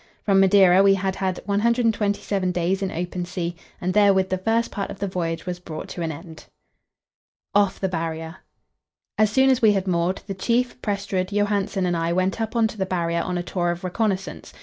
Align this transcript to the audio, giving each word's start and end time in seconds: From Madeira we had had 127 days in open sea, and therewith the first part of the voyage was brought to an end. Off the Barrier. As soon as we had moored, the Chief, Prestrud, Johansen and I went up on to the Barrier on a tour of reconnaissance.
From 0.23 0.39
Madeira 0.39 0.81
we 0.81 0.95
had 0.95 1.17
had 1.17 1.39
127 1.45 2.51
days 2.51 2.81
in 2.81 2.89
open 2.91 3.23
sea, 3.23 3.55
and 3.79 3.93
therewith 3.93 4.29
the 4.29 4.37
first 4.39 4.71
part 4.71 4.89
of 4.89 4.97
the 4.97 5.05
voyage 5.05 5.45
was 5.45 5.59
brought 5.59 5.89
to 5.89 6.01
an 6.01 6.11
end. 6.11 6.45
Off 7.53 7.79
the 7.79 7.87
Barrier. 7.87 8.37
As 9.19 9.29
soon 9.29 9.51
as 9.51 9.61
we 9.61 9.73
had 9.73 9.85
moored, 9.85 10.23
the 10.25 10.33
Chief, 10.33 10.81
Prestrud, 10.81 11.31
Johansen 11.31 11.85
and 11.85 11.95
I 11.95 12.13
went 12.13 12.41
up 12.41 12.55
on 12.55 12.65
to 12.69 12.79
the 12.79 12.87
Barrier 12.87 13.21
on 13.21 13.37
a 13.37 13.43
tour 13.43 13.69
of 13.69 13.83
reconnaissance. 13.83 14.51